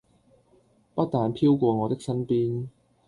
[0.95, 2.69] 不但飄過我的身邊